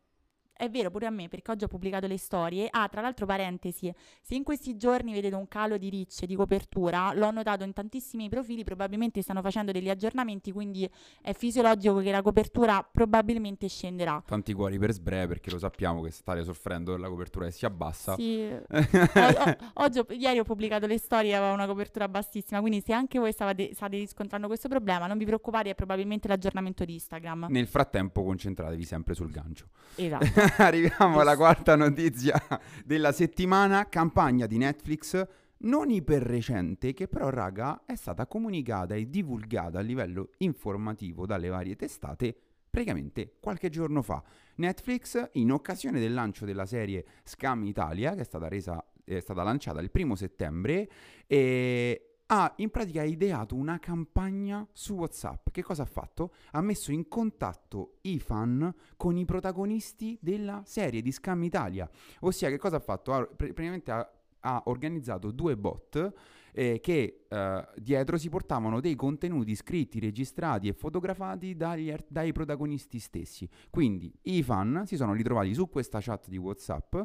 è 0.56 0.70
vero 0.70 0.90
pure 0.90 1.06
a 1.06 1.10
me 1.10 1.28
perché 1.28 1.50
oggi 1.50 1.64
ho 1.64 1.68
pubblicato 1.68 2.06
le 2.06 2.18
storie. 2.18 2.68
Ah, 2.70 2.88
tra 2.88 3.00
l'altro, 3.00 3.26
parentesi, 3.26 3.92
se 4.22 4.34
in 4.34 4.42
questi 4.42 4.76
giorni 4.76 5.12
vedete 5.12 5.34
un 5.34 5.48
calo 5.48 5.76
di 5.76 5.90
reach, 5.90 6.24
di 6.24 6.34
copertura, 6.34 7.12
l'ho 7.12 7.30
notato 7.30 7.64
in 7.64 7.72
tantissimi 7.72 8.28
profili, 8.28 8.64
probabilmente 8.64 9.20
stanno 9.22 9.42
facendo 9.42 9.72
degli 9.72 9.90
aggiornamenti, 9.90 10.52
quindi 10.52 10.88
è 11.20 11.32
fisiologico 11.34 11.98
che 11.98 12.10
la 12.10 12.22
copertura 12.22 12.86
probabilmente 12.90 13.68
scenderà. 13.68 14.22
Tanti 14.26 14.52
cuori 14.54 14.78
per 14.78 14.92
Sbre 14.92 15.26
perché 15.26 15.50
lo 15.50 15.58
sappiamo 15.58 16.00
che 16.02 16.10
state 16.10 16.42
soffrendo 16.44 16.92
della 16.92 17.08
copertura 17.08 17.46
che 17.46 17.52
si 17.52 17.64
abbassa. 17.66 18.14
Sì. 18.14 18.44
O- 19.36 19.56
oggi 19.84 20.02
ieri 20.10 20.38
ho 20.38 20.44
pubblicato 20.44 20.86
le 20.86 20.98
storie, 20.98 21.34
aveva 21.34 21.52
una 21.52 21.66
copertura 21.66 22.08
bassissima, 22.08 22.60
quindi 22.60 22.80
se 22.80 22.92
anche 22.92 23.18
voi 23.18 23.32
stavate, 23.32 23.74
state 23.74 23.96
riscontrando 23.96 24.46
questo 24.46 24.68
problema, 24.68 25.06
non 25.06 25.18
vi 25.18 25.24
preoccupate, 25.24 25.70
è 25.70 25.74
probabilmente 25.74 26.28
l'aggiornamento 26.28 26.84
di 26.84 26.94
Instagram. 26.94 27.46
Nel 27.50 27.66
frattempo 27.66 28.22
concentratevi 28.24 28.84
sempre 28.84 29.14
sul 29.14 29.30
gancio. 29.30 29.66
Esatto. 29.96 30.24
Arriviamo 30.58 31.20
alla 31.20 31.36
quarta 31.36 31.74
notizia 31.76 32.40
della 32.84 33.12
settimana, 33.12 33.88
campagna 33.88 34.46
di 34.46 34.58
Netflix 34.58 35.26
non 35.58 35.90
iperrecente 35.90 36.92
che 36.92 37.08
però 37.08 37.30
raga 37.30 37.82
è 37.86 37.94
stata 37.96 38.26
comunicata 38.26 38.94
e 38.94 39.08
divulgata 39.08 39.78
a 39.78 39.82
livello 39.82 40.30
informativo 40.38 41.24
dalle 41.24 41.48
varie 41.48 41.74
testate 41.76 42.36
praticamente 42.68 43.36
qualche 43.40 43.70
giorno 43.70 44.02
fa. 44.02 44.22
Netflix 44.56 45.30
in 45.32 45.50
occasione 45.50 45.98
del 45.98 46.12
lancio 46.12 46.44
della 46.44 46.66
serie 46.66 47.04
Scam 47.24 47.64
Italia 47.64 48.14
che 48.14 48.20
è 48.20 48.24
stata, 48.24 48.48
resa, 48.48 48.84
è 49.02 49.18
stata 49.20 49.42
lanciata 49.42 49.80
il 49.80 49.90
primo 49.90 50.14
settembre 50.14 50.88
e 51.26 52.05
ha 52.26 52.52
in 52.56 52.70
pratica 52.70 53.02
ideato 53.04 53.54
una 53.54 53.78
campagna 53.78 54.66
su 54.72 54.94
WhatsApp. 54.94 55.50
Che 55.50 55.62
cosa 55.62 55.82
ha 55.82 55.86
fatto? 55.86 56.32
Ha 56.52 56.60
messo 56.60 56.90
in 56.90 57.08
contatto 57.08 57.98
i 58.02 58.18
fan 58.18 58.74
con 58.96 59.16
i 59.16 59.24
protagonisti 59.24 60.18
della 60.20 60.62
serie 60.64 61.02
di 61.02 61.12
Scam 61.12 61.42
Italia. 61.44 61.88
Ossia, 62.20 62.48
che 62.48 62.58
cosa 62.58 62.76
ha 62.76 62.80
fatto? 62.80 63.12
Ha, 63.12 63.24
pre- 63.24 63.52
praticamente 63.52 63.90
ha, 63.92 64.10
ha 64.40 64.62
organizzato 64.66 65.30
due 65.30 65.56
bot 65.56 66.12
eh, 66.52 66.80
che 66.80 67.26
eh, 67.28 67.68
dietro 67.76 68.16
si 68.16 68.28
portavano 68.28 68.80
dei 68.80 68.96
contenuti 68.96 69.54
scritti, 69.54 70.00
registrati 70.00 70.68
e 70.68 70.72
fotografati 70.72 71.54
dagli 71.54 71.90
ar- 71.90 72.06
dai 72.08 72.32
protagonisti 72.32 72.98
stessi. 72.98 73.48
Quindi 73.70 74.12
i 74.22 74.42
fan 74.42 74.82
si 74.86 74.96
sono 74.96 75.12
ritrovati 75.12 75.54
su 75.54 75.68
questa 75.68 76.00
chat 76.00 76.28
di 76.28 76.38
WhatsApp, 76.38 76.96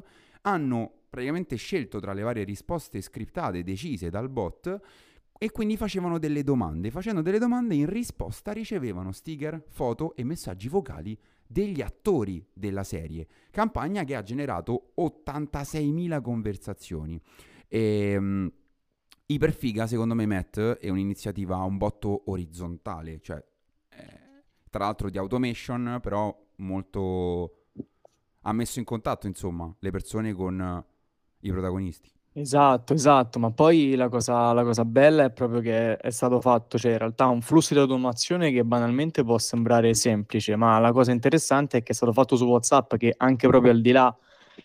hanno 0.44 0.92
praticamente 1.10 1.58
scelto 1.58 2.00
tra 2.00 2.13
le 2.13 2.22
varie 2.22 2.44
risposte 2.44 3.01
scriptate 3.01 3.63
decise 3.63 4.10
dal 4.10 4.30
bot 4.30 4.80
e 5.44 5.50
quindi 5.50 5.76
facevano 5.76 6.20
delle 6.20 6.44
domande. 6.44 6.92
Facendo 6.92 7.24
delle 7.24 7.40
domande 7.40 7.74
in 7.74 7.88
risposta 7.88 8.52
ricevevano 8.52 9.12
sticker, 9.12 9.64
foto 9.70 10.16
e 10.16 10.24
messaggi 10.24 10.70
vocali 10.70 11.18
degli 11.48 11.82
attori 11.82 12.46
della 12.54 12.84
serie. 12.84 13.26
Campagna 13.50 14.04
che 14.04 14.16
ha 14.16 14.22
generato 14.22 14.94
86.000 14.98 16.22
conversazioni. 16.22 17.20
E, 17.68 18.16
um, 18.18 18.52
Iperfiga, 19.26 19.88
secondo 19.88 20.14
me, 20.14 20.28
Matt, 20.28 20.60
è 20.60 20.90
un'iniziativa 20.90 21.58
un 21.64 21.78
botto 21.78 22.30
orizzontale, 22.30 23.20
cioè 23.22 23.44
eh, 23.90 24.44
tra 24.70 24.84
l'altro 24.84 25.10
di 25.10 25.18
automation, 25.18 25.98
però 26.04 26.40
molto... 26.58 27.66
ha 28.42 28.54
messo 28.54 28.78
in 28.78 28.86
contatto, 28.86 29.26
insomma, 29.26 29.76
le 29.80 29.90
persone 29.90 30.34
con 30.34 30.86
i 31.40 31.50
protagonisti. 31.50 32.12
Esatto, 32.34 32.94
esatto, 32.94 33.40
ma 33.40 33.52
poi 33.52 33.94
la 33.96 34.08
cosa, 34.08 34.54
la 34.54 34.64
cosa 34.64 34.86
bella 34.86 35.26
è 35.26 35.32
proprio 35.32 35.60
che 35.60 35.98
è 35.98 36.10
stato 36.12 36.40
fatto, 36.40 36.78
cioè 36.78 36.94
in 36.94 36.98
realtà 36.98 37.26
un 37.28 37.42
flusso 37.42 37.74
di 37.74 37.82
automazione 37.82 38.52
che 38.54 38.64
banalmente 38.64 39.22
può 39.26 39.38
sembrare 39.38 39.94
semplice, 39.94 40.56
ma 40.56 40.80
la 40.80 40.94
cosa 40.94 41.12
interessante 41.12 41.80
è 41.80 41.84
che 41.84 41.92
è 41.92 41.94
stato 41.94 42.14
fatto 42.14 42.38
su 42.38 42.46
WhatsApp 42.46 42.96
che 42.96 43.14
anche 43.18 43.50
proprio 43.50 43.74
al 43.74 43.82
di 43.82 43.92
là 43.92 44.16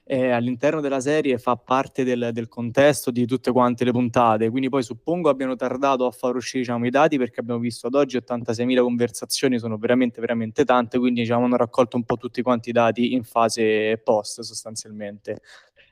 eh, 0.04 0.30
all'interno 0.30 0.80
della 0.80 1.00
serie 1.00 1.38
fa 1.38 1.56
parte 1.56 2.04
del, 2.04 2.30
del, 2.32 2.46
contesto 2.46 3.10
di 3.10 3.26
tutte 3.26 3.50
quante 3.50 3.82
le 3.84 3.90
puntate, 3.90 4.48
quindi 4.48 4.68
poi 4.68 4.84
suppongo 4.84 5.28
abbiano 5.28 5.56
tardato 5.56 6.06
a 6.06 6.12
far 6.12 6.36
uscire 6.36 6.60
diciamo, 6.60 6.86
i 6.86 6.90
dati 6.90 7.18
perché 7.18 7.40
abbiamo 7.40 7.58
visto 7.58 7.88
ad 7.88 7.94
oggi 7.94 8.16
86.000 8.16 8.80
conversazioni, 8.80 9.58
sono 9.58 9.76
veramente 9.76 10.20
veramente 10.20 10.64
tante, 10.64 10.98
quindi 11.00 11.22
diciamo, 11.22 11.46
hanno 11.46 11.56
raccolto 11.56 11.96
un 11.96 12.04
po' 12.04 12.16
tutti 12.16 12.42
quanti 12.42 12.68
i 12.68 12.72
dati 12.72 13.12
in 13.14 13.24
fase 13.24 14.00
post 14.04 14.42
sostanzialmente. 14.42 15.40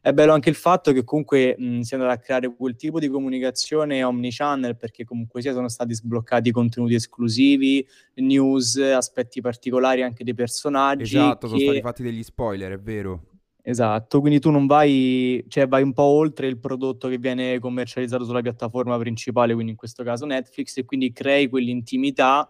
È 0.04 0.12
bello 0.12 0.34
anche 0.34 0.50
il 0.50 0.54
fatto 0.54 0.92
che 0.92 1.02
comunque 1.02 1.56
mh, 1.56 1.80
si 1.80 1.94
è 1.94 1.96
andato 1.96 2.14
a 2.14 2.18
creare 2.18 2.54
quel 2.54 2.76
tipo 2.76 2.98
di 2.98 3.08
comunicazione 3.08 4.04
omnichannel 4.04 4.76
perché 4.76 5.02
comunque 5.02 5.40
sia 5.40 5.54
sono 5.54 5.70
stati 5.70 5.94
sbloccati 5.94 6.50
contenuti 6.50 6.92
esclusivi, 6.92 7.88
news, 8.16 8.76
aspetti 8.76 9.40
particolari 9.40 10.02
anche 10.02 10.22
dei 10.22 10.34
personaggi. 10.34 11.16
Esatto, 11.16 11.46
che... 11.46 11.54
sono 11.54 11.58
stati 11.58 11.80
fatti 11.80 12.02
degli 12.02 12.22
spoiler, 12.22 12.72
è 12.72 12.78
vero. 12.78 13.22
Esatto, 13.62 14.20
quindi 14.20 14.40
tu 14.40 14.50
non 14.50 14.66
vai, 14.66 15.42
cioè 15.48 15.66
vai 15.66 15.82
un 15.82 15.94
po' 15.94 16.02
oltre 16.02 16.48
il 16.48 16.58
prodotto 16.58 17.08
che 17.08 17.16
viene 17.16 17.58
commercializzato 17.58 18.24
sulla 18.24 18.42
piattaforma 18.42 18.98
principale, 18.98 19.54
quindi 19.54 19.70
in 19.70 19.78
questo 19.78 20.02
caso 20.02 20.26
Netflix, 20.26 20.76
e 20.76 20.84
quindi 20.84 21.12
crei 21.12 21.48
quell'intimità 21.48 22.46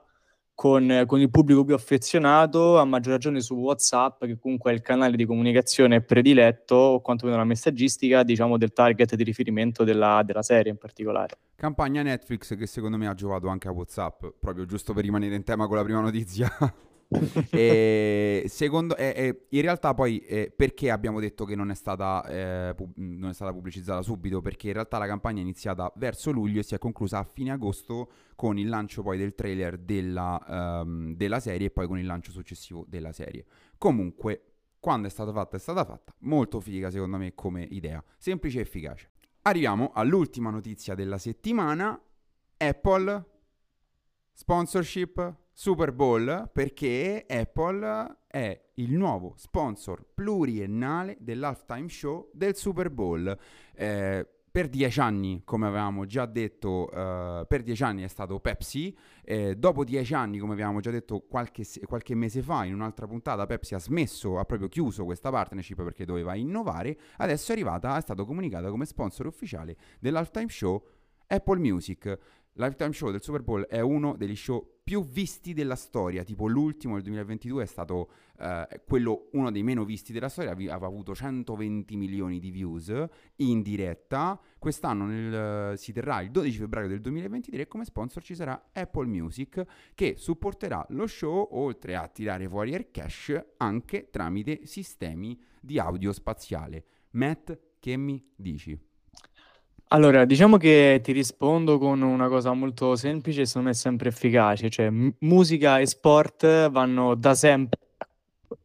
con, 0.54 1.04
con 1.06 1.20
il 1.20 1.30
pubblico 1.30 1.64
più 1.64 1.74
affezionato, 1.74 2.78
a 2.78 2.84
maggior 2.84 3.12
ragione 3.14 3.40
su 3.40 3.54
WhatsApp, 3.54 4.24
che 4.24 4.38
comunque 4.38 4.70
è 4.70 4.74
il 4.74 4.80
canale 4.80 5.16
di 5.16 5.26
comunicazione 5.26 6.00
prediletto, 6.00 6.74
o 6.74 7.00
quantomeno 7.00 7.38
la 7.38 7.44
messaggistica, 7.44 8.22
diciamo, 8.22 8.56
del 8.56 8.72
target 8.72 9.14
di 9.16 9.24
riferimento 9.24 9.84
della, 9.84 10.22
della 10.24 10.42
serie 10.42 10.70
in 10.70 10.78
particolare. 10.78 11.38
Campagna 11.56 12.02
Netflix 12.02 12.56
che 12.56 12.66
secondo 12.66 12.96
me 12.96 13.08
ha 13.08 13.14
giovato 13.14 13.48
anche 13.48 13.68
a 13.68 13.72
WhatsApp, 13.72 14.26
proprio 14.38 14.64
giusto 14.64 14.92
per 14.92 15.02
rimanere 15.02 15.34
in 15.34 15.44
tema 15.44 15.66
con 15.66 15.76
la 15.76 15.84
prima 15.84 16.00
notizia. 16.00 16.48
e 17.50 18.44
secondo, 18.48 18.96
eh, 18.96 19.12
eh, 19.16 19.46
in 19.50 19.62
realtà 19.62 19.94
poi 19.94 20.18
eh, 20.18 20.52
perché 20.54 20.90
abbiamo 20.90 21.20
detto 21.20 21.44
che 21.44 21.54
non 21.54 21.70
è, 21.70 21.74
stata, 21.74 22.24
eh, 22.26 22.74
pub- 22.74 22.96
non 22.96 23.30
è 23.30 23.34
stata 23.34 23.52
pubblicizzata 23.52 24.02
subito? 24.02 24.40
Perché 24.40 24.68
in 24.68 24.74
realtà 24.74 24.98
la 24.98 25.06
campagna 25.06 25.38
è 25.38 25.42
iniziata 25.42 25.92
verso 25.96 26.30
luglio 26.30 26.60
e 26.60 26.62
si 26.62 26.74
è 26.74 26.78
conclusa 26.78 27.18
a 27.18 27.24
fine 27.24 27.52
agosto 27.52 28.10
con 28.34 28.58
il 28.58 28.68
lancio 28.68 29.02
poi 29.02 29.18
del 29.18 29.34
trailer 29.34 29.78
della, 29.78 30.82
um, 30.84 31.14
della 31.14 31.40
serie 31.40 31.68
e 31.68 31.70
poi 31.70 31.86
con 31.86 31.98
il 31.98 32.06
lancio 32.06 32.30
successivo 32.30 32.84
della 32.88 33.12
serie. 33.12 33.44
Comunque, 33.78 34.42
quando 34.80 35.06
è 35.06 35.10
stata 35.10 35.32
fatta 35.32 35.56
è 35.56 35.60
stata 35.60 35.84
fatta, 35.84 36.14
molto 36.20 36.60
figa 36.60 36.90
secondo 36.90 37.16
me 37.16 37.34
come 37.34 37.62
idea, 37.62 38.02
semplice 38.18 38.58
e 38.58 38.62
efficace. 38.62 39.10
Arriviamo 39.42 39.92
all'ultima 39.94 40.50
notizia 40.50 40.94
della 40.94 41.18
settimana, 41.18 42.00
Apple 42.56 43.24
sponsorship 44.32 45.42
Super 45.56 45.92
Bowl 45.92 46.50
perché 46.52 47.24
Apple 47.28 48.18
è 48.26 48.60
il 48.74 48.92
nuovo 48.92 49.34
sponsor 49.36 50.04
pluriennale 50.12 51.16
dell'halftime 51.20 51.88
show 51.88 52.28
del 52.32 52.56
Super 52.56 52.90
Bowl. 52.90 53.38
Eh, 53.72 54.28
per 54.54 54.68
dieci 54.68 55.00
anni, 55.00 55.42
come 55.44 55.66
avevamo 55.66 56.06
già 56.06 56.26
detto, 56.26 56.88
uh, 56.88 57.44
per 57.44 57.62
dieci 57.64 57.82
anni 57.82 58.02
è 58.02 58.06
stato 58.06 58.38
Pepsi. 58.38 58.96
Eh, 59.24 59.56
dopo 59.56 59.82
dieci 59.82 60.14
anni, 60.14 60.38
come 60.38 60.52
avevamo 60.52 60.78
già 60.78 60.92
detto 60.92 61.22
qualche, 61.22 61.64
qualche, 61.86 62.14
mese 62.14 62.40
fa, 62.40 62.64
in 62.64 62.74
un'altra 62.74 63.08
puntata, 63.08 63.46
Pepsi 63.46 63.74
ha 63.74 63.80
smesso, 63.80 64.38
ha 64.38 64.44
proprio 64.44 64.68
chiuso 64.68 65.04
questa 65.04 65.30
partnership 65.30 65.82
perché 65.82 66.04
doveva 66.04 66.36
innovare. 66.36 66.96
Adesso 67.16 67.50
è 67.50 67.54
arrivata, 67.54 67.96
è 67.96 68.00
stato 68.00 68.24
comunicata 68.24 68.70
come 68.70 68.84
sponsor 68.84 69.26
ufficiale 69.26 69.76
dell'halftime 69.98 70.48
show 70.48 70.80
Apple 71.26 71.58
Music. 71.58 72.18
Lifetime 72.56 72.92
Show 72.92 73.10
del 73.10 73.22
Super 73.22 73.42
Bowl 73.42 73.66
è 73.66 73.80
uno 73.80 74.14
degli 74.16 74.36
show 74.36 74.78
più 74.84 75.04
visti 75.04 75.54
della 75.54 75.74
storia, 75.74 76.22
tipo 76.22 76.46
l'ultimo 76.46 76.94
del 76.94 77.02
2022 77.04 77.62
è 77.62 77.66
stato 77.66 78.10
eh, 78.38 78.82
quello 78.86 79.28
uno 79.32 79.50
dei 79.50 79.62
meno 79.62 79.84
visti 79.84 80.12
della 80.12 80.28
storia, 80.28 80.52
aveva 80.52 80.86
avuto 80.86 81.14
120 81.14 81.96
milioni 81.96 82.38
di 82.38 82.50
views 82.50 82.92
in 83.36 83.62
diretta. 83.62 84.38
Quest'anno 84.58 85.06
nel, 85.06 85.78
si 85.78 85.92
terrà 85.92 86.20
il 86.20 86.30
12 86.30 86.58
febbraio 86.58 86.88
del 86.88 87.00
2023 87.00 87.62
e 87.62 87.66
come 87.66 87.84
sponsor 87.84 88.22
ci 88.22 88.34
sarà 88.34 88.70
Apple 88.72 89.06
Music 89.06 89.64
che 89.94 90.14
supporterà 90.16 90.84
lo 90.90 91.06
show 91.06 91.48
oltre 91.52 91.96
a 91.96 92.06
tirare 92.06 92.46
fuori 92.46 92.72
il 92.72 92.90
cash 92.90 93.36
anche 93.56 94.10
tramite 94.10 94.66
sistemi 94.66 95.40
di 95.60 95.78
audio 95.78 96.12
spaziale. 96.12 96.84
Matt, 97.12 97.58
che 97.80 97.96
mi 97.96 98.22
dici? 98.36 98.78
Allora, 99.88 100.24
diciamo 100.24 100.56
che 100.56 101.00
ti 101.02 101.12
rispondo 101.12 101.78
con 101.78 102.02
una 102.02 102.28
cosa 102.28 102.52
molto 102.52 102.96
semplice 102.96 103.42
e 103.42 103.46
secondo 103.46 103.68
me 103.68 103.74
sempre 103.74 104.08
efficace, 104.08 104.68
cioè 104.68 104.90
musica 105.20 105.78
e 105.78 105.86
sport 105.86 106.68
vanno 106.70 107.14
da 107.14 107.34
sempre, 107.34 107.78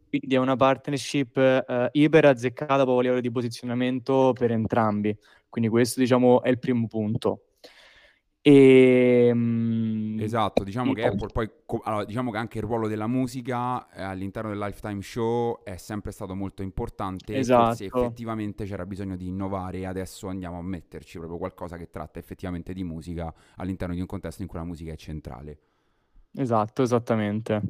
quindi 0.09 0.35
è 0.35 0.37
una 0.39 0.55
partnership 0.55 1.37
eh, 1.37 1.89
iper 1.93 2.25
azzeccata 2.25 2.77
proprio 2.83 2.97
a 2.99 3.01
livello 3.03 3.21
di 3.21 3.31
posizionamento 3.31 4.33
per 4.37 4.51
entrambi, 4.51 5.15
quindi 5.49 5.69
questo 5.69 5.99
diciamo 5.99 6.41
è 6.41 6.49
il 6.49 6.57
primo 6.59 6.87
punto. 6.87 7.41
E 8.41 9.33
mh, 9.33 9.97
Esatto, 10.21 10.63
diciamo 10.65 10.91
che 10.93 11.01
Tipo. 11.01 11.07
Apple 11.15 11.29
poi, 11.31 11.49
co- 11.65 11.79
allora, 11.83 12.03
diciamo 12.03 12.29
che 12.31 12.37
anche 12.37 12.57
il 12.57 12.63
ruolo 12.65 12.87
della 12.89 13.07
musica 13.07 13.89
eh, 13.89 14.01
all'interno 14.03 14.49
del 14.49 14.59
lifetime 14.59 15.01
show 15.01 15.63
è 15.63 15.77
sempre 15.77 16.11
stato 16.11 16.35
molto 16.35 16.61
importante. 16.61 17.39
e 17.39 17.45
Forse 17.45 17.85
Esatto. 17.85 17.85
effettivamente 17.85 18.65
c'era 18.65 18.85
bisogno 18.85 19.15
di 19.15 19.27
innovare 19.27 19.79
e 19.79 19.85
adesso 19.85 20.27
andiamo 20.27 20.57
a 20.59 20.61
metterci 20.61 21.17
proprio 21.19 21.37
qualcosa 21.39 21.77
che 21.77 21.89
tratta 21.89 22.19
effettivamente 22.19 22.73
di 22.73 22.83
musica 22.83 23.33
all'interno 23.55 23.93
di 23.93 24.01
un 24.01 24.07
contesto 24.07 24.41
in 24.41 24.47
cui 24.49 24.59
la 24.59 24.65
musica 24.65 24.91
è 24.91 24.95
centrale. 24.97 25.59
Esatto, 26.35 26.81
esattamente. 26.81 27.61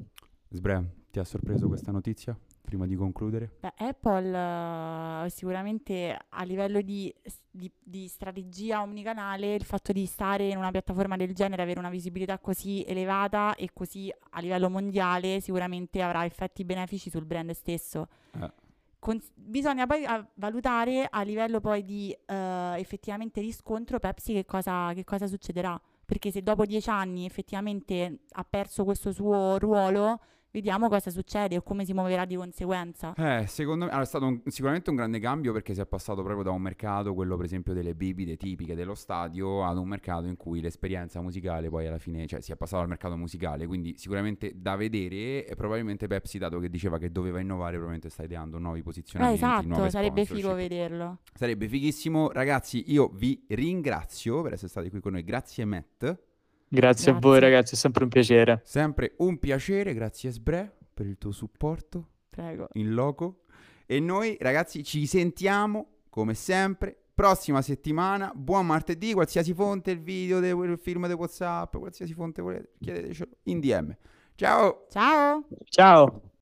Sbre, 0.52 1.06
ti 1.12 1.20
ha 1.20 1.24
sorpreso 1.24 1.68
questa 1.68 1.92
notizia? 1.92 2.38
Prima 2.62 2.86
di 2.86 2.96
concludere? 2.96 3.50
Beh, 3.60 3.74
Apple 3.78 5.26
eh, 5.26 5.30
sicuramente 5.30 6.18
a 6.30 6.44
livello 6.44 6.82
di, 6.82 7.12
di- 7.50 7.72
di 7.84 8.08
strategia 8.08 8.82
omnicanale, 8.82 9.56
il 9.56 9.64
fatto 9.64 9.92
di 9.92 10.06
stare 10.06 10.48
in 10.50 10.58
una 10.58 10.70
piattaforma 10.70 11.18
del 11.18 11.34
genere, 11.34 11.64
avere 11.64 11.80
una 11.80 11.90
visibilità 11.90 12.38
così 12.38 12.84
elevata 12.88 13.56
e 13.56 13.70
così 13.74 14.14
a 14.32 14.40
livello 14.40 14.70
mondiale, 14.70 15.40
sicuramente 15.40 16.02
avrà 16.02 16.26
effetti 16.26 16.64
benefici 16.64 17.10
sul 17.10 17.26
brand 17.26 17.50
stesso. 17.52 18.08
Eh. 18.40 18.52
Cons- 19.00 19.32
bisogna 19.34 19.88
poi 19.88 20.06
ah, 20.06 20.24
valutare 20.36 21.08
a 21.10 21.22
livello 21.24 21.62
poi 21.62 21.84
di 21.86 22.16
eh, 22.26 22.74
effettivamente 22.78 23.40
riscontro 23.40 23.98
Pepsi 23.98 24.34
che 24.34 24.46
cosa, 24.46 24.94
che 24.94 25.06
cosa 25.06 25.26
succederà. 25.26 25.80
Perché 26.06 26.32
se 26.32 26.42
dopo 26.44 26.66
dieci 26.66 26.90
anni 26.90 27.26
effettivamente 27.26 28.20
ha 28.32 28.44
perso 28.44 28.84
questo 28.84 29.12
suo 29.12 29.58
ruolo, 29.58 30.20
vediamo 30.52 30.88
cosa 30.90 31.10
succede 31.12 31.58
o 31.58 31.62
come 31.62 31.86
si 31.86 31.94
muoverà 31.94 32.26
di 32.26 32.36
conseguenza. 32.36 33.14
Eh, 33.16 33.46
secondo 33.48 33.86
me 33.86 33.92
allora, 33.92 34.04
è 34.04 34.08
stato 34.08 34.26
un- 34.26 34.42
sicuramente 34.46 34.90
un 34.90 34.96
grande 34.96 35.20
cambio 35.20 35.54
perché 35.54 35.74
si 35.74 35.82
è 35.82 35.86
passato 35.86 36.24
proprio 36.24 36.44
da 36.44 36.52
un 36.52 36.62
mercato, 36.62 37.14
quello 37.14 37.36
per 37.36 37.46
esempio 37.46 37.74
delle 37.74 37.96
bibite 37.96 38.38
tipiche 38.38 38.76
dello 38.76 38.96
stadio, 38.96 39.64
ad 39.66 39.78
un 39.78 39.88
mercato 39.88 40.26
in 40.28 40.36
cui 40.38 40.62
l'esperienza 40.62 41.22
musicale 41.22 41.70
poi 41.70 41.88
alla 41.88 41.98
fine, 42.00 42.26
cioè 42.28 42.42
si 42.42 42.52
è 42.52 42.56
passato 42.56 42.82
al 42.82 42.88
mercato 42.90 43.16
musicale, 43.16 43.68
quindi 43.68 43.96
sicuramente 43.98 44.54
da 44.56 44.76
vedere 44.76 45.46
e 45.46 45.56
probabilmente 45.56 46.08
Pepsi, 46.08 46.38
dato 46.38 46.60
che 46.60 46.70
diceva 46.70 46.98
che 46.98 47.12
doveva 47.12 47.40
innovare, 47.40 47.72
probabilmente 47.74 48.10
sta 48.10 48.24
ideando 48.24 48.58
nuovi 48.58 48.80
Eh, 48.80 48.84
posizionamenti, 48.84 49.44
esatto, 49.44 49.68
nuove 49.68 49.90
sarebbe 49.90 50.26
figo 50.26 50.54
vederlo. 50.54 51.20
Sarebbe 51.34 51.68
fighissimo. 51.68 52.32
Ragazzi, 52.32 52.84
io 52.92 53.10
vi 53.14 53.46
ringrazio 53.50 54.42
per 54.42 54.54
essere 54.54 54.70
stati 54.70 54.90
qui 54.90 55.00
con 55.00 55.14
noi. 55.14 55.24
Grazie 55.24 55.66
Matt. 55.66 56.28
Grazie 56.70 57.12
a 57.12 57.14
voi 57.16 57.40
Grazie. 57.40 57.50
ragazzi, 57.50 57.74
è 57.74 57.78
sempre 57.78 58.04
un 58.04 58.10
piacere. 58.10 58.62
Sempre 58.64 59.14
un 59.18 59.38
piacere, 59.40 59.94
grazie 59.94 60.30
Sbre 60.32 60.78
per 60.94 61.06
il 61.08 61.18
tuo 61.18 61.32
supporto. 61.32 62.08
Prego. 62.30 62.70
in 62.74 62.94
loco. 62.94 63.42
E 63.86 64.00
noi, 64.00 64.38
ragazzi, 64.40 64.84
ci 64.84 65.06
sentiamo 65.08 65.88
come 66.10 66.34
sempre. 66.36 66.96
Prossima 67.14 67.62
settimana, 67.62 68.32
buon 68.34 68.66
martedì. 68.66 69.12
Qualsiasi 69.14 69.54
fonte, 69.54 69.92
il 69.92 70.00
video, 70.00 70.40
de- 70.40 70.50
il 70.52 70.80
film 70.82 71.06
di 71.08 71.14
WhatsApp, 71.14 71.76
qualsiasi 71.76 72.14
fonte 72.14 72.42
volete, 72.42 72.70
chiedetecelo 72.80 73.32
in 73.44 73.60
DM. 73.60 73.94
Ciao! 74.36 74.86
Ciao! 74.90 75.46
Ciao! 75.66 76.22